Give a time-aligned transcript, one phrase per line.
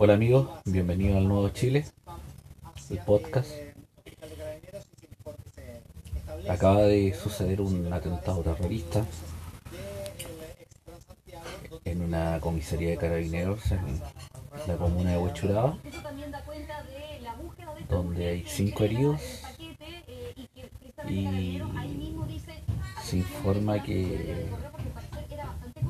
[0.00, 1.84] Hola amigos, bienvenidos al Nuevo Chile,
[2.88, 3.50] el podcast.
[6.48, 9.04] Acaba de suceder un atentado terrorista
[11.84, 14.00] en una comisaría de carabineros en
[14.68, 15.76] la comuna de Huechuraba,
[17.88, 19.20] donde hay cinco heridos
[21.08, 21.60] y
[23.02, 24.46] se informa que,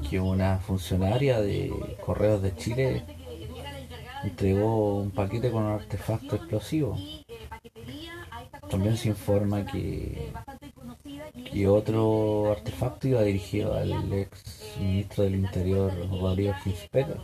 [0.09, 3.18] que una funcionaria de Correos de Chile
[4.25, 6.97] entregó un paquete con un artefacto explosivo.
[8.71, 10.33] También se informa que,
[11.51, 17.21] que otro artefacto iba dirigido al ex ministro del Interior, Rodrigo Ginsberg,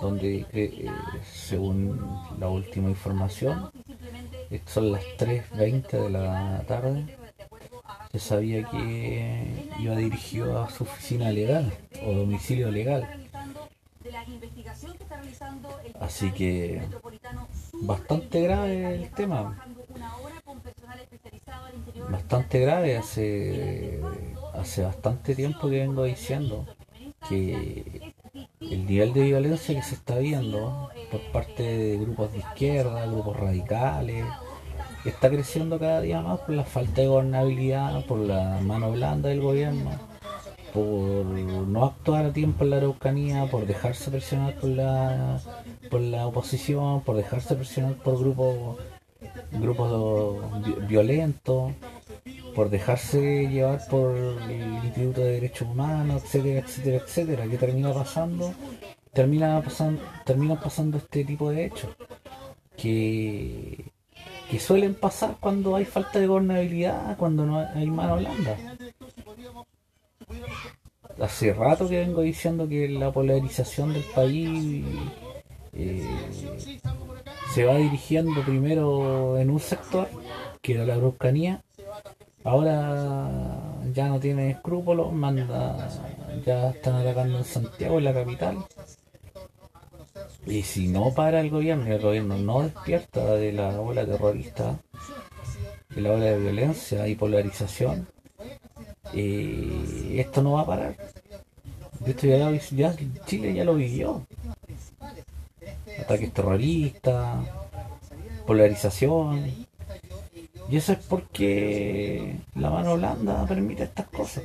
[0.00, 0.90] donde, eh,
[1.24, 2.00] según
[2.38, 3.70] la última información,
[4.66, 7.16] son las 3.20 de la tarde,
[8.12, 11.72] se sabía que iba dirigido a su oficina legal
[12.04, 13.06] o domicilio legal.
[16.00, 16.82] Así que
[17.82, 19.64] bastante grave el tema.
[22.10, 24.00] Bastante grave, hace,
[24.54, 26.66] hace bastante tiempo que vengo diciendo
[27.28, 28.14] que
[28.60, 33.36] el nivel de violencia que se está viendo por parte de grupos de izquierda, grupos
[33.36, 34.24] radicales,
[35.04, 39.40] está creciendo cada día más por la falta de gobernabilidad, por la mano blanda del
[39.40, 39.90] gobierno,
[40.72, 45.40] por no actuar a tiempo en la Araucanía, por dejarse presionar por la,
[45.90, 48.76] por la oposición, por dejarse presionar por grupos,
[49.52, 51.72] grupos violentos,
[52.54, 58.52] por dejarse llevar por el Instituto de Derechos Humanos, etcétera, etcétera, etcétera, que termina pasando,
[59.12, 61.90] termina pasando, termina pasando este tipo de hechos
[62.76, 63.84] que
[64.50, 68.56] que suelen pasar cuando hay falta de gobernabilidad, cuando no hay mano blanda.
[71.20, 74.84] Hace rato que vengo diciendo que la polarización del país
[75.72, 76.06] eh,
[77.52, 80.08] se va dirigiendo primero en un sector,
[80.62, 81.64] que era la bruscanía,
[82.44, 83.30] ahora
[83.92, 85.88] ya no tiene escrúpulos, manda,
[86.46, 88.64] ya están atacando en Santiago, en la capital,
[90.46, 94.80] y si no para el gobierno y el gobierno no despierta de la ola terrorista,
[95.90, 98.08] de la ola de violencia y polarización,
[99.14, 100.96] eh, esto no va a parar.
[102.06, 102.96] Esto ya, ya,
[103.26, 104.26] Chile ya lo vivió.
[106.00, 107.46] Ataques terroristas,
[108.46, 109.66] polarización.
[110.70, 114.44] Y eso es porque la mano blanda permite estas cosas.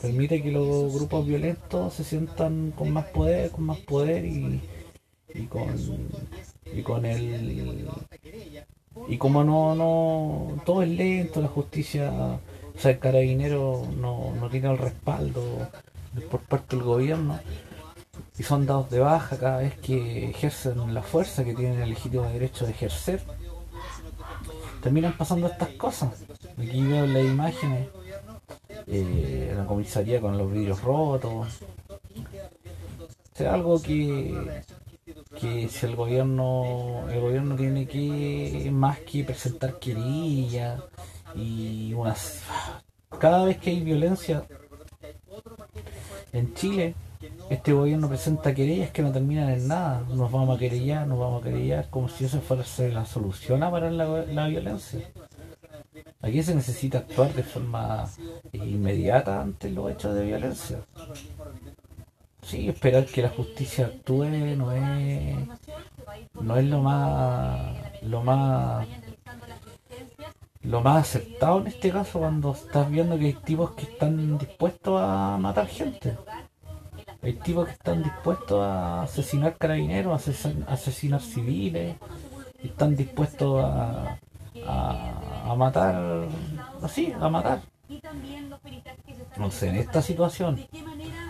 [0.00, 4.60] Permite que los grupos violentos se sientan con más poder, con más poder y
[5.34, 5.64] y con
[6.72, 7.88] y con el
[9.08, 12.38] y como no no todo es lento la justicia
[12.74, 15.42] o sea el carabinero no, no tiene el respaldo
[16.30, 17.38] por parte del gobierno.
[18.38, 22.24] Y son dados de baja cada vez que ejercen la fuerza que tienen el legítimo
[22.24, 23.22] derecho de ejercer.
[24.82, 26.24] Terminan pasando estas cosas.
[26.58, 27.88] Aquí veo las imágenes
[28.86, 31.62] eh, la comisaría con los vidrios rotos.
[32.98, 34.62] O sea, algo que
[35.40, 40.80] que si el gobierno el gobierno tiene que más que presentar querellas
[41.34, 42.42] y unas
[43.18, 44.44] cada vez que hay violencia
[46.32, 46.94] en Chile
[47.50, 50.02] este gobierno presenta querellas que no terminan en nada.
[50.08, 53.70] Nos vamos a querellar nos vamos a querellar como si eso fuera la solución a
[53.70, 55.00] parar la, la violencia.
[56.20, 58.08] Aquí se necesita actuar de forma
[58.52, 60.78] inmediata ante los hechos de violencia.
[62.42, 64.24] Sí, esperar que la justicia actúe
[64.56, 65.36] no es
[66.40, 68.86] no es lo más lo más
[70.64, 75.00] lo más aceptado en este caso cuando estás viendo que hay tipos que están dispuestos
[75.00, 76.16] a matar gente.
[77.22, 80.28] Hay tipos que están dispuestos a asesinar carabineros,
[80.66, 81.96] a asesinar civiles,
[82.62, 84.18] están dispuestos a,
[84.66, 86.26] a, a matar
[86.82, 87.60] así, a matar.
[89.34, 90.66] Entonces, en esta situación,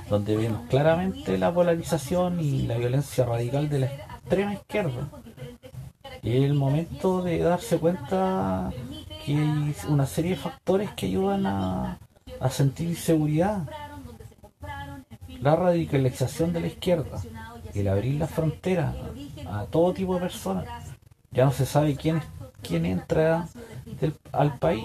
[0.09, 5.09] donde vemos claramente la polarización y la violencia radical de la extrema izquierda,
[6.23, 8.71] es el momento de darse cuenta
[9.25, 11.99] que hay una serie de factores que ayudan a,
[12.41, 13.69] a sentir inseguridad.
[15.41, 17.21] La radicalización de la izquierda,
[17.75, 18.95] el abrir la frontera
[19.47, 20.67] a todo tipo de personas.
[21.33, 22.23] Ya no se sabe quién,
[22.63, 23.49] quién entra
[24.33, 24.85] al país.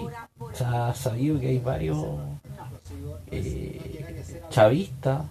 [0.52, 1.98] Se ha sabido que hay varios
[3.30, 5.22] eh, chavistas,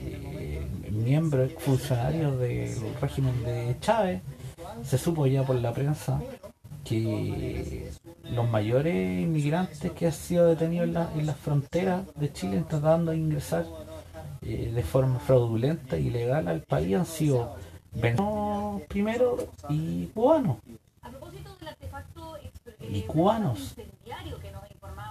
[0.00, 4.22] eh, miembros funcionarios del régimen de Chávez.
[4.84, 6.20] Se supo ya por la prensa
[6.86, 7.90] que
[8.22, 13.66] los mayores inmigrantes que han sido detenidos en, las fronteras de Chile tratando de ingresar
[14.42, 17.56] eh, de forma fraudulenta ilegal al país han sido
[17.92, 19.36] venezolanos primero
[19.68, 20.58] y cubanos.
[22.88, 23.74] Y cubanos.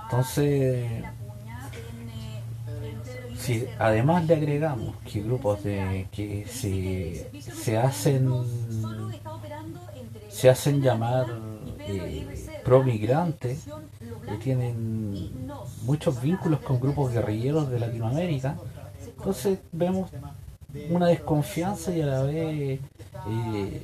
[0.04, 1.04] Entonces,
[3.38, 8.32] si además le agregamos que grupos de que se, se hacen
[10.30, 11.28] se hacen llamar
[11.88, 12.28] eh,
[12.64, 15.32] pro que tienen
[15.84, 18.58] muchos vínculos con grupos guerrilleros de Latinoamérica
[19.18, 20.10] entonces vemos
[20.90, 22.80] una desconfianza y a la vez
[23.28, 23.84] eh,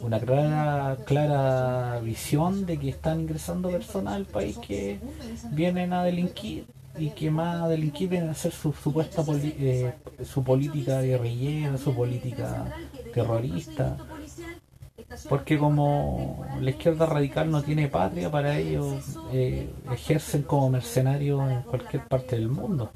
[0.00, 5.00] una clara, clara visión de que están ingresando personas al país que
[5.50, 6.66] vienen a delinquir
[6.98, 9.92] y que más a delinquir vienen a hacer su supuesta eh,
[10.24, 12.66] su política guerrillera, su política
[13.14, 13.96] terrorista.
[15.28, 21.62] Porque como la izquierda radical no tiene patria, para ellos eh, ejercen como mercenarios en
[21.62, 22.90] cualquier parte del mundo.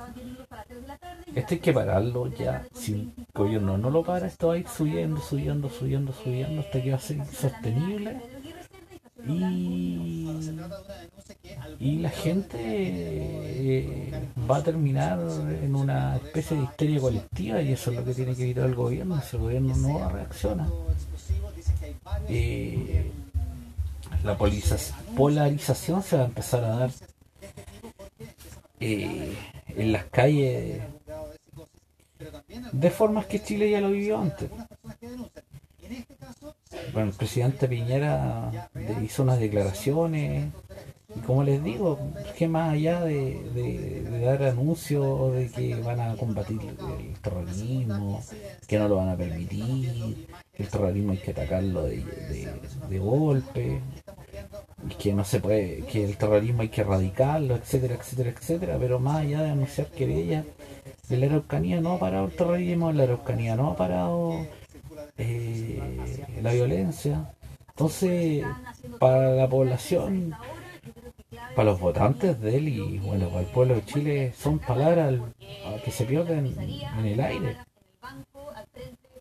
[1.34, 2.64] Esto hay que pararlo ya.
[2.72, 6.82] Si el gobierno no lo para, esto va a ir subiendo, subiendo, subiendo, subiendo hasta
[6.82, 8.20] que va a ser insostenible.
[9.26, 10.28] Y,
[11.80, 15.18] y la gente eh, va a terminar
[15.62, 18.74] en una especie de histeria colectiva y eso es lo que tiene que evitar el
[18.74, 19.20] gobierno.
[19.22, 20.68] Si el gobierno no reacciona,
[22.28, 23.10] eh,
[24.22, 26.90] la polarización se va a empezar a dar
[28.80, 29.36] eh,
[29.68, 30.82] en las calles
[32.72, 34.50] de formas que Chile ya lo vivió antes.
[36.92, 38.70] Bueno, el presidente Piñera
[39.02, 40.52] hizo unas declaraciones
[41.14, 41.98] y como les digo,
[42.36, 48.22] que más allá de, dar anuncios de que van a combatir el terrorismo,
[48.66, 52.04] que no lo van a permitir, que el terrorismo hay que atacarlo de,
[52.88, 53.80] de golpe,
[54.98, 59.22] que no se puede, que el terrorismo hay que erradicarlo, etcétera, etcétera, etcétera, pero más
[59.22, 60.44] allá de anunciar que ella
[61.10, 64.46] en la Araucanía no ha parado el terrorismo, la Araucanía no ha parado
[65.18, 65.80] eh,
[66.42, 67.30] la violencia.
[67.70, 68.44] Entonces,
[69.00, 70.32] para la población,
[71.54, 75.14] para los votantes de él y bueno, para el pueblo de Chile, son palabras
[75.84, 76.54] que se pierden
[76.98, 77.56] en el aire.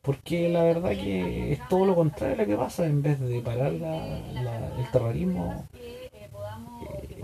[0.02, 3.40] Porque la verdad que es todo lo contrario a lo que pasa, en vez de
[3.40, 6.10] parar el terrorismo, eh,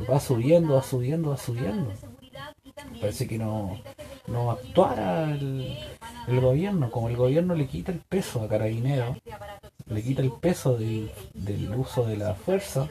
[0.09, 1.91] va subiendo, va subiendo, va subiendo.
[3.01, 3.77] Parece que no,
[4.27, 5.77] no actuara el,
[6.27, 9.17] gobierno, como el gobierno le quita el peso a Carabineros,
[9.89, 11.11] le quita el peso del,
[11.75, 12.87] uso de la fuerza,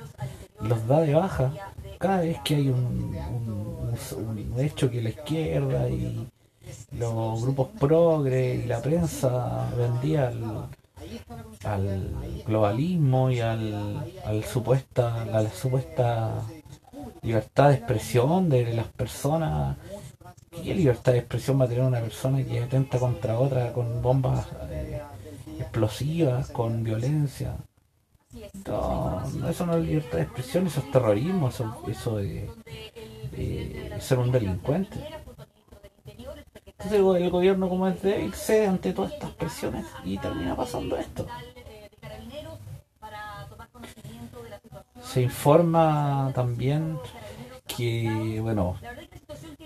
[0.61, 1.53] los da de baja.
[1.99, 3.17] Cada vez que hay un,
[4.59, 6.27] hecho que la izquierda y
[6.93, 10.33] los grupos progre y la prensa vendía
[11.65, 12.15] al,
[12.47, 16.43] globalismo y al, al supuesta, a la supuesta
[17.23, 19.77] libertad de expresión de las personas
[20.51, 24.47] ¿Qué libertad de expresión va a tener una persona que atenta contra otra con bombas
[24.71, 24.98] eh,
[25.69, 27.57] explosivas, con violencia?
[28.67, 32.51] No, eso no es libertad de expresión, eso es terrorismo, eso, de,
[34.01, 34.99] ser un delincuente.
[36.67, 41.27] Entonces el gobierno como es débil cede ante todas estas presiones y termina pasando esto.
[45.03, 46.99] Se informa también
[47.67, 48.77] que, bueno,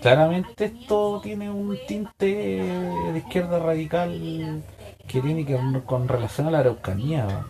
[0.01, 4.63] claramente esto tiene un tinte de izquierda radical
[5.07, 7.45] que tiene que con relación a la Araucanía.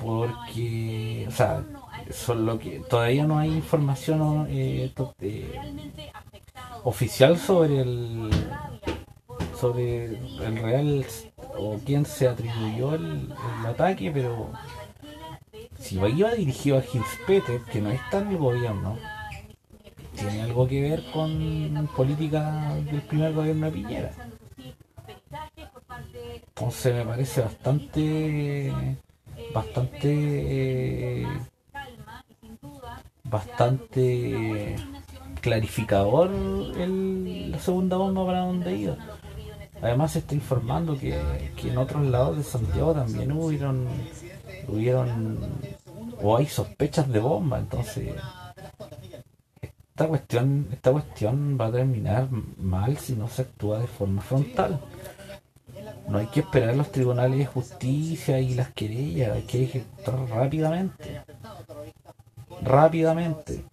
[0.00, 1.62] Porque, o sea,
[2.34, 5.62] lo que todavía no hay información eh, eh,
[6.84, 8.30] oficial sobre el
[9.62, 11.06] sobre el real
[11.56, 13.32] o quién se atribuyó el,
[13.64, 14.50] ataque, pero
[15.78, 18.98] si iba dirigido a Gilspete, que no está en el gobierno,
[20.16, 24.31] tiene algo que ver con política del primer gobierno de Piñera.
[26.54, 28.72] Entonces me parece bastante,
[29.54, 31.26] bastante,
[33.24, 34.76] bastante
[35.40, 36.30] clarificador
[36.78, 38.96] el, la segunda bomba para donde iba.
[39.80, 41.18] Además se está informando que,
[41.56, 43.88] que en otros lados de Santiago también hubieron,
[44.68, 45.38] hubieron
[46.20, 48.14] o hay sospechas de bomba, entonces
[49.62, 52.28] esta cuestión, esta cuestión va a terminar
[52.58, 54.80] mal si no se actúa de forma frontal.
[56.12, 61.22] No hay que esperar los tribunales de justicia y las querellas, hay que ejecutar rápidamente.
[62.60, 63.64] Rápidamente.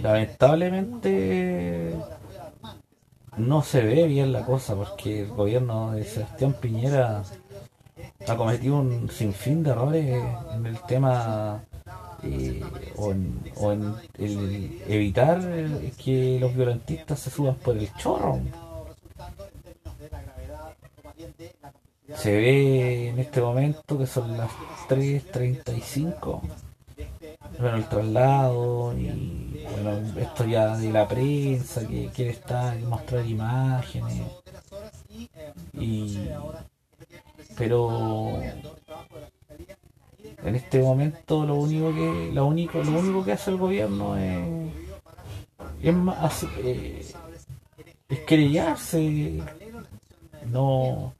[0.00, 1.94] Lamentablemente
[3.36, 7.22] no se ve bien la cosa porque el gobierno de Sebastián Piñera
[8.26, 11.60] ha cometido un sinfín de errores en el tema
[12.22, 12.62] eh,
[12.96, 13.94] o en,
[14.88, 15.38] evitar
[16.02, 18.40] que los violentistas se suban por el chorro.
[22.16, 24.50] Se ve en este momento que son las
[24.88, 26.40] 3.35
[27.58, 34.22] bueno, el traslado y bueno, esto ya de la prensa que quiere estar mostrar imágenes.
[35.72, 36.28] Y
[37.56, 38.42] pero
[40.42, 44.72] en este momento lo único que lo único lo único que hace el gobierno es
[45.82, 47.06] es, más, eh,
[48.08, 49.40] es querellarse.
[50.50, 51.14] No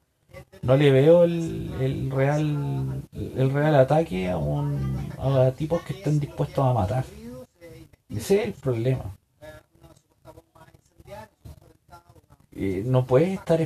[0.66, 6.18] no le veo el, el real el real ataque a un a tipos que estén
[6.18, 7.04] dispuestos a matar.
[8.08, 9.16] Ese es el problema
[12.84, 13.60] no puede estar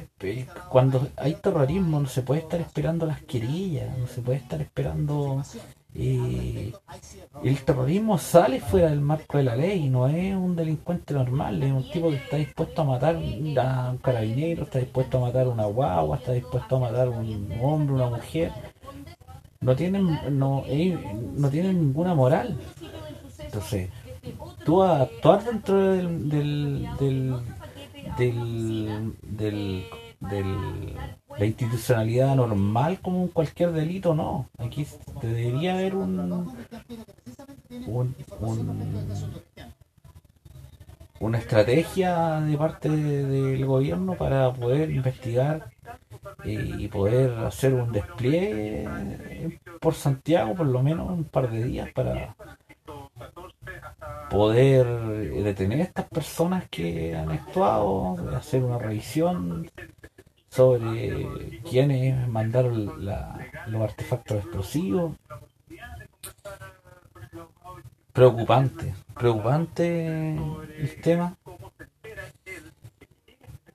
[0.68, 5.42] cuando hay terrorismo no se puede estar esperando las querellas no se puede estar esperando
[5.94, 6.72] eh,
[7.42, 11.72] el terrorismo sale fuera del marco de la ley no es un delincuente normal es
[11.72, 15.50] un tipo que está dispuesto a matar a un carabinero está dispuesto a matar a
[15.50, 18.52] una guagua está dispuesto a matar a un hombre una mujer.
[19.60, 20.98] No tienen no, eh,
[21.36, 22.58] no tienen ninguna moral.
[23.38, 23.90] Entonces
[24.64, 27.34] tú a actuar dentro del, del del,
[28.18, 29.84] del, del,
[31.38, 34.48] la institucionalidad normal como cualquier delito, no.
[34.58, 34.86] Aquí
[35.22, 36.54] debería haber un,
[37.86, 38.14] un,
[41.20, 45.70] una estrategia de parte del gobierno para poder investigar
[46.44, 48.88] y poder hacer un despliegue
[49.80, 52.36] por Santiago por lo menos un par de días para
[54.30, 54.86] poder
[55.42, 59.68] detener a estas personas que han actuado, hacer una revisión
[60.48, 63.04] sobre quiénes mandaron
[63.66, 65.16] los artefactos explosivos.
[68.12, 71.36] Preocupante, preocupante el tema.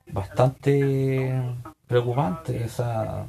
[0.08, 1.44] Bastante
[1.88, 3.28] preocupante esa...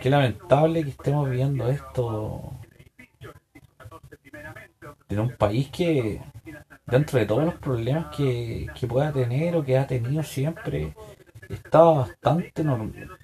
[0.00, 2.55] Qué lamentable que estemos viendo esto
[5.08, 6.20] en un país que,
[6.86, 10.94] dentro de todos los problemas que, pueda tener o que ha tenido siempre,
[11.48, 12.64] estaba bastante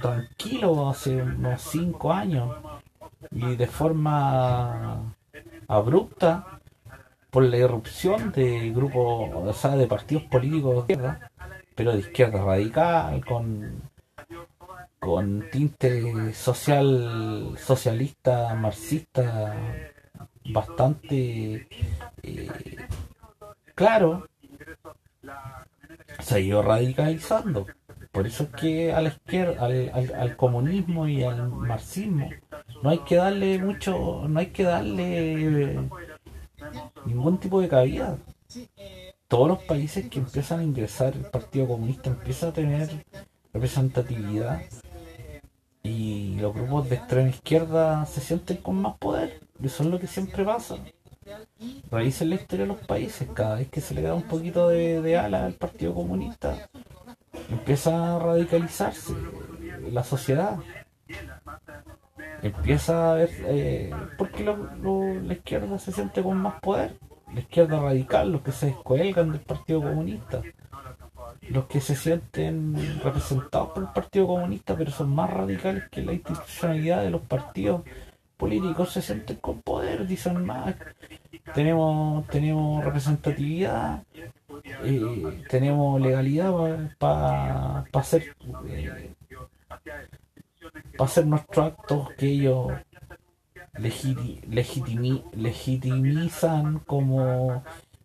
[0.00, 2.56] tranquilo hace unos cinco años
[3.30, 5.14] y de forma
[5.68, 6.60] abrupta
[7.30, 11.30] por la irrupción de grupos, o sea, de partidos políticos de izquierda,
[11.74, 13.82] pero de izquierda radical, con,
[14.98, 19.56] con tinte social, socialista, marxista,
[20.50, 21.68] bastante
[22.22, 22.48] eh,
[23.74, 24.28] claro,
[26.20, 27.66] se ha ido radicalizando.
[28.10, 32.28] Por eso es que a la izquierda, al, al, comunismo y al marxismo,
[32.82, 35.88] no hay que darle mucho, no hay que darle
[37.06, 38.18] ningún tipo de cabida.
[39.28, 42.90] Todos los países que empiezan a ingresar el Partido Comunista empieza a tener
[43.54, 44.60] representatividad
[45.82, 49.40] y los grupos de extrema izquierda se sienten con más poder.
[49.62, 50.76] Eso es lo que siempre pasa.
[51.90, 55.16] Revisen la historia de los países, cada vez que se le da un poquito de,
[55.16, 56.68] ala al Partido Comunista,
[57.50, 59.14] empieza a radicalizarse
[59.90, 60.58] la sociedad.
[62.42, 66.98] Empieza a ver eh, porque la izquierda se siente con más poder.
[67.32, 70.42] La izquierda radical, los que se descuelgan del Partido Comunista
[71.52, 76.14] los que se sienten representados por el Partido Comunista, pero son más radicales que la
[76.14, 77.82] institucionalidad de los partidos
[78.36, 80.74] políticos, se sienten con poder, dicen más.
[81.54, 84.02] Tenemos, tenemos representatividad,
[84.82, 88.34] eh, tenemos legalidad para hacer,
[88.68, 89.14] eh,
[90.98, 92.72] hacer nuestros actos que ellos
[95.34, 97.62] legitimizan como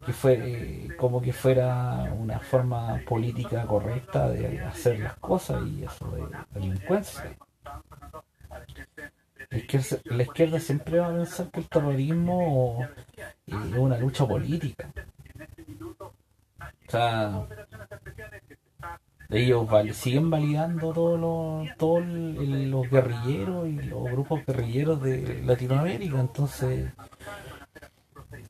[0.08, 6.10] que fue como que fuera una forma política correcta de hacer las cosas y eso
[6.12, 7.36] de delincuencia.
[10.06, 12.88] La izquierda, siempre va a pensar que el terrorismo
[13.46, 14.90] es una lucha política.
[16.88, 17.46] O sea,
[19.30, 26.94] ellos siguen validando todos los, todos los guerrilleros y los grupos guerrilleros de Latinoamérica, entonces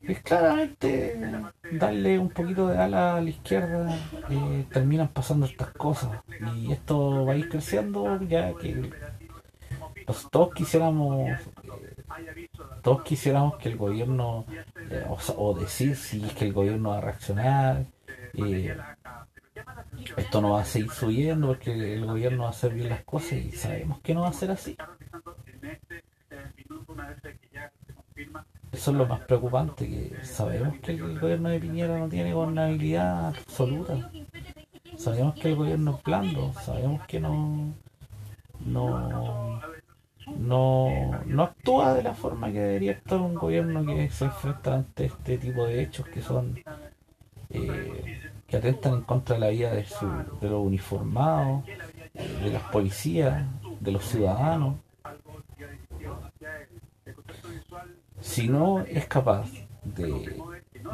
[0.08, 1.20] es claramente
[1.72, 3.98] darle un poquito de ala a la izquierda
[4.30, 6.22] eh, terminan pasando estas cosas.
[6.56, 8.90] Y esto va a ir creciendo ya que
[10.32, 11.40] todos quisiéramos
[12.82, 14.46] todos quisiéramos que el gobierno
[14.90, 17.86] eh, o, decir si es que el gobierno va a reaccionar
[18.34, 18.78] eh,
[20.16, 23.34] esto no va a seguir subiendo porque el gobierno va a hacer bien las cosas
[23.34, 24.78] y sabemos que no va a ser así
[28.78, 33.30] eso es lo más preocupante, que sabemos que el gobierno de Piñera no tiene gobernabilidad
[33.30, 34.12] absoluta.
[34.98, 37.74] sabemos que el gobierno es blando, sabemos que no,
[38.64, 39.60] no,
[40.38, 45.06] no, no actúa de la forma que debería actuar un gobierno que se enfrenta ante
[45.06, 46.60] este tipo de hechos que son
[47.50, 50.06] eh, que atentan en contra de la vida de, su,
[50.40, 51.66] de los uniformados,
[52.14, 53.44] de las policías,
[53.80, 54.76] de los ciudadanos.
[58.22, 59.50] Si no es capaz
[59.84, 60.42] de,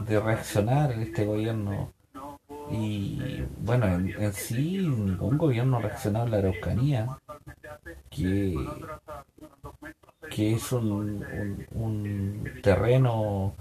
[0.05, 1.91] de reaccionar este gobierno
[2.71, 7.19] y bueno, en, sí ningún gobierno reaccionado en la Araucanía,
[8.09, 8.55] que,
[10.29, 13.53] que es un, un, terreno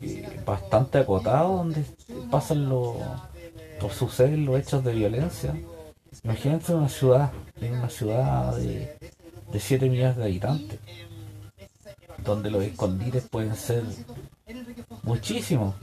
[0.00, 1.84] eh, bastante acotado donde
[2.30, 2.96] pasan los,
[3.80, 5.54] o suceden los hechos de violencia.
[6.22, 8.98] Imagínense una ciudad, una ciudad de,
[9.52, 10.78] de 7 millones de habitantes,
[12.24, 13.84] donde los escondites pueden ser
[15.02, 15.74] muchísimos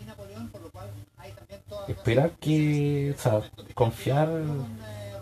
[1.87, 3.41] esperar que, o sea,
[3.73, 4.29] confiar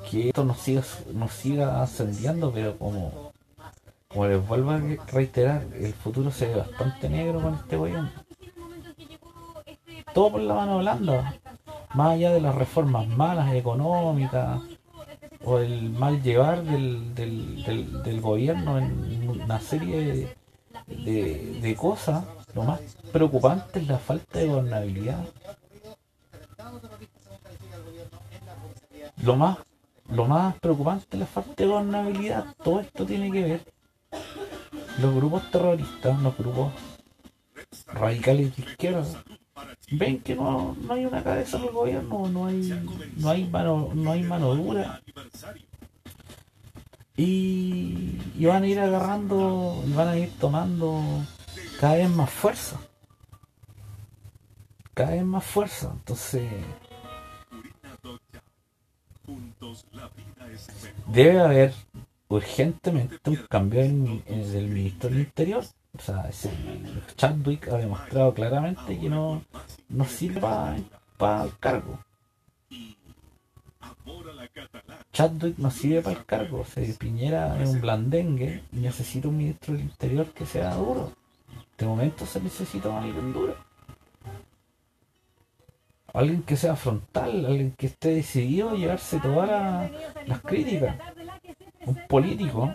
[0.10, 0.84] que esto nos siga,
[1.14, 3.32] nos siga ascendiendo, pero como,
[4.08, 4.80] como les vuelvo a
[5.12, 8.12] reiterar, el futuro se ve bastante negro con este gobierno.
[10.14, 11.36] Todo por la mano blanda,
[11.94, 14.62] más allá de las reformas malas económicas
[15.46, 20.39] o el mal llevar del, del, del, gobierno en una serie de,
[20.90, 22.80] de cosas, lo más
[23.12, 25.26] preocupante es la falta de gobernabilidad
[29.24, 29.58] lo más,
[30.10, 32.46] lo más preocupante es la falta de gobernabilidad.
[32.64, 33.74] Todo esto tiene que ver.
[35.02, 36.74] Los grupos terroristas, los grupos
[37.88, 39.24] radicales de izquierda,
[39.92, 43.90] ven que no, no hay una cabeza en el gobierno, no hay, no hay mano,
[43.94, 45.02] no hay mano dura.
[47.22, 51.04] Y, van a ir agarrando, y van a ir tomando
[51.78, 52.80] cada vez más fuerza.
[54.94, 55.92] Cada vez más fuerza.
[55.92, 56.50] Entonces
[61.08, 61.74] debe haber
[62.30, 65.66] urgentemente un cambio en, el ministro del Interior.
[65.98, 66.30] O sea,
[67.18, 69.44] Chadwick ha demostrado claramente que no,
[69.90, 70.40] no sirve
[71.18, 72.00] para el cargo.
[75.20, 76.62] Chadwick no sirve para el cargo.
[76.62, 81.12] O Piñera es un blandengue y necesita un ministro del Interior que sea duro.
[81.78, 83.54] De momento se necesita alguien duro.
[86.14, 89.92] Alguien que sea frontal, alguien que esté decidido a llevarse todas
[90.26, 90.96] las críticas
[91.86, 92.74] un político,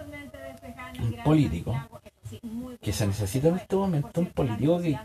[1.00, 1.74] un político
[2.82, 4.98] que se necesita en este momento, un político que,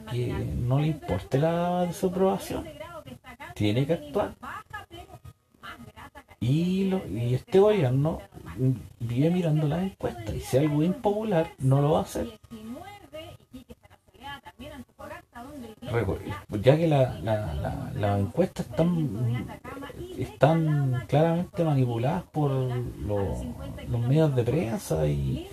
[0.57, 2.67] no le importe la desaprobación,
[3.55, 4.35] tiene que actuar.
[6.39, 8.19] Y, lo, y este gobierno
[8.99, 12.39] vive mirando las encuestas y si algo impopular no lo va a hacer.
[16.61, 19.47] Ya que las la, encuestas están
[20.17, 25.47] están claramente manipuladas por los medios de prensa y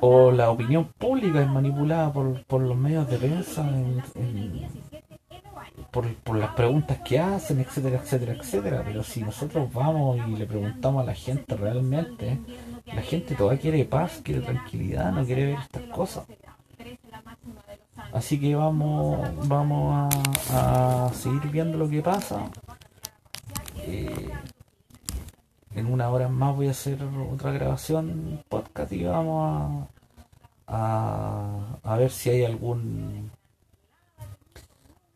[0.00, 3.70] o la opinión pública es manipulada por, por los medios de prensa
[5.92, 8.82] por, por, las preguntas que hacen, etcétera, etcétera, etcétera.
[8.84, 12.40] Pero si nosotros vamos y le preguntamos a la gente realmente,
[12.86, 16.24] la gente todavía quiere paz, quiere tranquilidad, no quiere ver estas cosas.
[18.12, 20.14] Así que vamos, vamos
[20.50, 22.50] a, seguir viendo lo que pasa.
[23.86, 24.30] Eh,
[25.74, 26.98] en una hora más voy a hacer
[27.32, 29.88] otra grabación podcast y vamos
[30.66, 33.30] a, a, ver si hay algún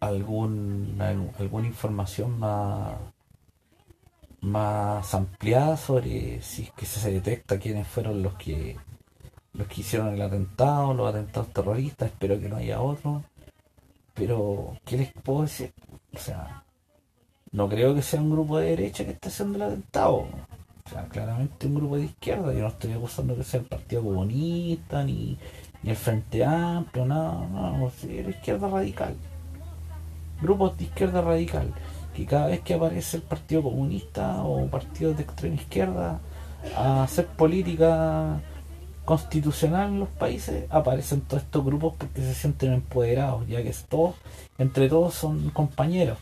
[0.06, 0.96] algún
[1.38, 2.96] alguna información más
[4.40, 8.76] más ampliada sobre si es que se detecta quiénes fueron los que
[9.56, 13.24] los que hicieron el atentado, los atentados terroristas, espero que no haya otro.
[14.14, 15.72] Pero, ¿qué les puedo decir?
[16.14, 16.64] O sea,
[17.52, 20.28] no creo que sea un grupo de derecha que esté haciendo el atentado.
[20.84, 22.52] O sea, claramente un grupo de izquierda.
[22.52, 25.38] Yo no estoy acusando que sea el Partido Comunista, ni,
[25.82, 27.90] ni el Frente Amplio, nada, no, no,
[28.30, 29.16] izquierda radical.
[30.40, 31.72] Grupos de izquierda radical.
[32.14, 36.20] Que cada vez que aparece el Partido Comunista o partidos de extrema izquierda
[36.74, 38.40] a hacer política
[39.06, 44.16] constitucional en los países aparecen todos estos grupos porque se sienten empoderados, ya que todos,
[44.58, 46.18] entre todos son compañeros,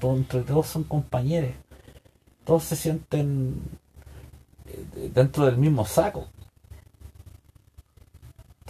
[0.00, 1.50] entre todos son compañeros,
[2.44, 3.60] todos se sienten
[4.66, 6.28] eh, dentro del mismo saco.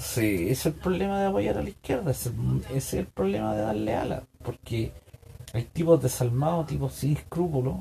[0.01, 2.33] Sí, es el problema de apoyar a la izquierda, ese,
[2.75, 4.93] es el problema de darle alas, porque
[5.53, 7.77] hay tipos desalmados, tipos sin escrúpulos,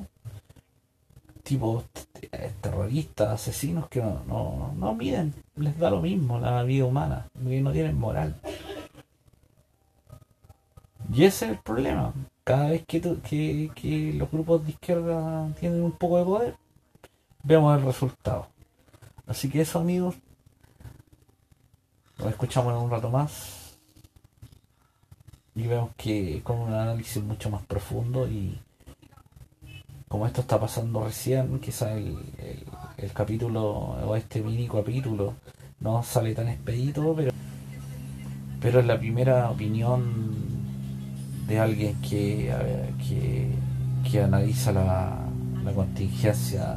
[1.43, 1.85] tipos
[2.61, 7.71] terroristas, asesinos que no, no, no miden, les da lo mismo la vida humana, no
[7.71, 8.35] tienen moral.
[11.13, 12.13] Y ese es el problema.
[12.43, 16.55] cada vez que, que, que los grupos de izquierda tienen un poco de poder,
[17.43, 18.47] vemos el resultado.
[19.25, 20.15] Así que eso amigos,
[22.19, 23.77] nos escuchamos en un rato más.
[25.55, 28.59] Y vemos que con un análisis mucho más profundo y
[30.07, 32.17] como esto está pasando recién, quizá el,
[32.97, 35.35] el, capítulo o este mini capítulo
[35.79, 37.31] no sale tan expedito, pero,
[38.59, 40.11] pero es la primera opinión
[41.47, 42.51] de alguien que,
[43.07, 43.51] que,
[44.09, 45.19] que analiza la,
[45.63, 46.75] la contingencia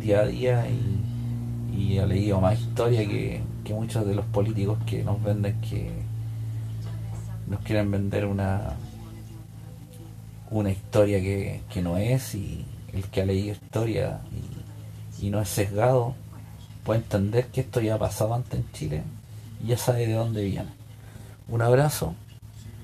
[0.00, 4.78] día a día y, y ha leído más historia que, que muchos de los políticos
[4.84, 5.92] que nos venden que
[7.46, 8.74] nos quieren vender una
[10.50, 14.22] una historia que, que no es y el que ha leído historia
[15.20, 16.16] y, y, no es sesgado
[16.82, 19.02] puede entender que esto ya ha pasado antes en Chile
[19.62, 20.70] y ya sabe de dónde viene.
[21.46, 22.16] Un abrazo,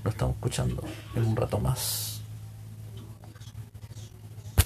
[0.05, 0.85] lo estamos escuchando
[1.17, 2.16] en un rato más.